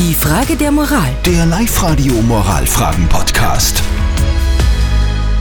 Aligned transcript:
Die 0.00 0.14
Frage 0.14 0.56
der 0.56 0.72
Moral. 0.72 1.10
Der 1.26 1.44
Live-Radio 1.44 2.14
Moralfragen-Podcast. 2.22 3.82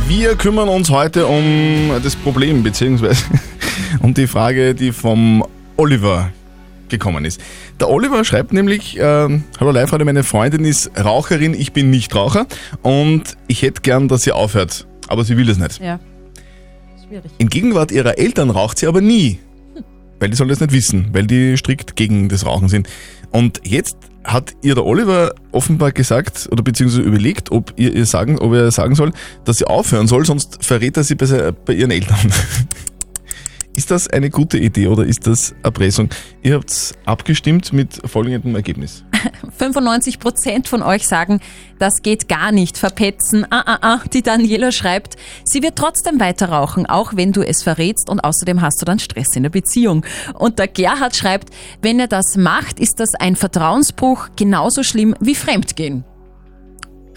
Wir 0.05 0.35
kümmern 0.35 0.67
uns 0.67 0.89
heute 0.89 1.27
um 1.27 1.93
das 2.03 2.17
Problem, 2.17 2.61
beziehungsweise 2.61 3.23
um 4.01 4.13
die 4.13 4.27
Frage, 4.27 4.75
die 4.75 4.91
vom 4.91 5.45
Oliver 5.77 6.31
gekommen 6.89 7.23
ist. 7.23 7.39
Der 7.79 7.89
Oliver 7.89 8.25
schreibt 8.25 8.51
nämlich, 8.51 8.97
ähm, 8.99 9.45
hallo 9.61 9.71
live 9.71 9.93
-Radio, 9.93 10.03
meine 10.03 10.23
Freundin 10.25 10.65
ist 10.65 10.91
Raucherin, 11.01 11.53
ich 11.53 11.71
bin 11.71 11.89
nicht 11.89 12.13
Raucher 12.13 12.45
und 12.81 13.37
ich 13.47 13.61
hätte 13.61 13.79
gern, 13.79 14.09
dass 14.09 14.23
sie 14.23 14.33
aufhört, 14.33 14.85
aber 15.07 15.23
sie 15.23 15.37
will 15.37 15.49
es 15.49 15.57
nicht. 15.57 15.79
Ja. 15.79 16.01
Schwierig. 17.07 17.31
In 17.37 17.47
Gegenwart 17.47 17.93
ihrer 17.93 18.17
Eltern 18.17 18.49
raucht 18.49 18.77
sie 18.79 18.87
aber 18.87 18.99
nie, 18.99 19.39
weil 20.19 20.29
die 20.29 20.35
sollen 20.35 20.49
das 20.49 20.59
nicht 20.59 20.73
wissen, 20.73 21.09
weil 21.11 21.25
die 21.25 21.57
strikt 21.57 21.95
gegen 21.95 22.29
das 22.29 22.45
Rauchen 22.45 22.69
sind. 22.69 22.87
Und 23.31 23.61
jetzt 23.63 23.97
hat 24.23 24.53
ihr 24.61 24.75
der 24.75 24.85
Oliver 24.85 25.33
offenbar 25.51 25.91
gesagt 25.91 26.49
oder 26.51 26.61
beziehungsweise 26.61 27.01
überlegt, 27.01 27.51
ob 27.51 27.73
ihr, 27.77 27.95
ihr 27.95 28.05
sagen, 28.05 28.37
ob 28.39 28.53
er 28.53 28.71
sagen 28.71 28.95
soll, 28.95 29.11
dass 29.45 29.57
sie 29.57 29.65
aufhören 29.65 30.07
soll, 30.07 30.25
sonst 30.25 30.63
verrät 30.63 30.97
er 30.97 31.03
sie 31.03 31.15
bei, 31.15 31.51
bei 31.51 31.73
ihren 31.73 31.91
Eltern. 31.91 32.17
Ist 33.75 33.91
das 33.91 34.09
eine 34.09 34.29
gute 34.29 34.57
Idee 34.57 34.87
oder 34.87 35.05
ist 35.05 35.25
das 35.25 35.55
Erpressung? 35.63 36.09
Ihr 36.43 36.55
habt 36.55 36.95
abgestimmt 37.05 37.71
mit 37.71 38.01
folgendem 38.03 38.55
Ergebnis. 38.55 39.05
95 39.57 40.19
Prozent 40.19 40.67
von 40.67 40.81
euch 40.81 41.07
sagen, 41.07 41.39
das 41.77 42.01
geht 42.01 42.27
gar 42.27 42.51
nicht, 42.51 42.77
verpetzen. 42.77 43.45
Ah, 43.49 43.63
ah, 43.65 43.77
ah. 43.81 43.99
Die 44.13 44.21
Daniela 44.21 44.71
schreibt, 44.71 45.15
sie 45.43 45.63
wird 45.63 45.77
trotzdem 45.77 46.19
weiter 46.19 46.49
rauchen, 46.49 46.85
auch 46.85 47.15
wenn 47.15 47.31
du 47.31 47.41
es 47.41 47.63
verrätst 47.63 48.09
und 48.09 48.19
außerdem 48.19 48.61
hast 48.61 48.81
du 48.81 48.85
dann 48.85 48.99
Stress 48.99 49.35
in 49.35 49.43
der 49.43 49.49
Beziehung. 49.49 50.05
Und 50.33 50.59
der 50.59 50.67
Gerhard 50.67 51.15
schreibt, 51.15 51.49
wenn 51.81 51.99
er 51.99 52.07
das 52.07 52.35
macht, 52.35 52.79
ist 52.79 52.99
das 52.99 53.15
ein 53.15 53.35
Vertrauensbruch 53.35 54.29
genauso 54.35 54.83
schlimm 54.83 55.15
wie 55.19 55.35
Fremdgehen. 55.35 56.03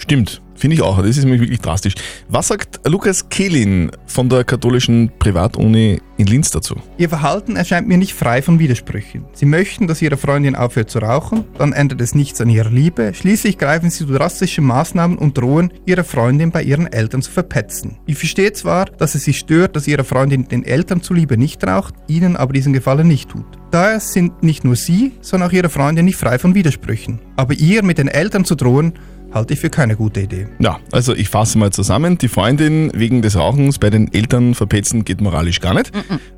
Stimmt, 0.02 0.42
finde 0.56 0.74
ich 0.74 0.82
auch. 0.82 0.96
Das 0.96 1.16
ist 1.16 1.23
nämlich 1.23 1.40
wirklich 1.40 1.60
drastisch. 1.60 1.95
Was 2.29 2.49
sagt 2.49 2.80
Lukas 2.88 3.29
Kehlin 3.29 3.93
von 4.07 4.29
der 4.29 4.43
katholischen 4.43 5.13
Privatuni 5.21 6.01
in 6.16 6.27
Linz 6.27 6.51
dazu? 6.51 6.74
Ihr 6.99 7.09
Verhalten 7.09 7.54
erscheint 7.54 7.87
mir 7.87 7.99
nicht 7.99 8.12
frei 8.12 8.43
von 8.43 8.59
Widersprüchen. 8.59 9.24
Sie 9.32 9.46
möchten, 9.46 9.87
dass 9.87 10.02
Ihre 10.02 10.16
Freundin 10.16 10.57
aufhört 10.57 10.90
zu 10.90 10.99
rauchen, 10.99 11.45
dann 11.57 11.73
ändert 11.73 12.01
es 12.01 12.16
nichts 12.16 12.40
an 12.40 12.51
ihrer 12.51 12.68
Liebe, 12.68 13.15
schließlich 13.15 13.59
greifen 13.59 13.90
Sie 13.90 14.04
zu 14.04 14.12
drastischen 14.12 14.65
Maßnahmen 14.65 15.18
und 15.18 15.38
drohen, 15.38 15.73
Ihre 15.87 16.02
Freundin 16.02 16.51
bei 16.51 16.65
ihren 16.65 16.93
Eltern 16.93 17.23
zu 17.23 17.30
verpetzen. 17.30 17.99
Ich 18.07 18.18
verstehe 18.18 18.52
zwar, 18.52 18.87
dass 18.87 19.15
es 19.15 19.23
Sie 19.23 19.34
stört, 19.34 19.77
dass 19.77 19.87
Ihre 19.87 20.02
Freundin 20.02 20.49
den 20.49 20.65
Eltern 20.65 21.01
zuliebe 21.01 21.38
nicht 21.38 21.65
raucht, 21.65 21.95
Ihnen 22.09 22.37
aber 22.37 22.55
diesen 22.55 22.73
Gefallen 22.73 23.07
nicht 23.07 23.30
tut. 23.30 23.46
Daher 23.71 24.01
sind 24.01 24.43
nicht 24.43 24.65
nur 24.65 24.74
Sie, 24.74 25.12
sondern 25.21 25.49
auch 25.49 25.52
Ihre 25.52 25.71
Freundin 25.71 26.07
nicht 26.07 26.16
frei 26.16 26.40
von 26.40 26.57
Widersprüchen. 26.57 27.21
Aber 27.37 27.55
ihr 27.55 27.82
mit 27.84 27.99
den 27.99 28.09
Eltern 28.09 28.45
zu 28.45 28.55
drohen, 28.55 28.95
halte 29.33 29.55
ich 29.55 29.61
für 29.61 29.71
keine 29.71 29.97
gute 29.97 30.21
Idee. 30.21 30.47
Ja, 30.59 30.79
also 30.91 31.15
ich 31.15 31.29
fasse 31.29 31.59
mal 31.59 31.71
zusammen. 31.73 32.19
Die 32.19 32.29
Freundin 32.29 32.91
wegen 32.95 33.23
des 33.23 33.37
Rauchens 33.37 33.79
bei 33.79 33.91
den 33.91 34.13
Eltern 34.13 34.55
verpetzen 34.55 35.05
geht 35.05 35.21
moralisch 35.21 35.61
gar 35.61 35.74
nicht. 35.74 35.91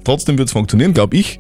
Trotzdem 0.05 0.39
wird 0.39 0.49
es 0.49 0.53
funktionieren, 0.53 0.95
glaube 0.95 1.17
ich. 1.17 1.39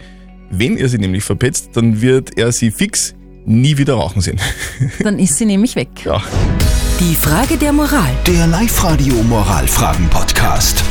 Wenn 0.50 0.76
er 0.76 0.88
sie 0.88 0.98
nämlich 0.98 1.24
verpetzt, 1.24 1.70
dann 1.74 2.00
wird 2.00 2.36
er 2.38 2.52
sie 2.52 2.70
fix 2.70 3.14
nie 3.46 3.76
wieder 3.76 3.94
rauchen 3.94 4.22
sehen. 4.22 4.40
Dann 5.00 5.18
ist 5.18 5.36
sie 5.36 5.44
nämlich 5.44 5.76
weg. 5.76 5.88
ja. 6.04 6.22
Die 7.00 7.14
Frage 7.14 7.56
der 7.58 7.72
Moral. 7.72 8.10
Der 8.26 8.46
Live-Radio 8.46 9.14
Moralfragen-Podcast. 9.24 10.82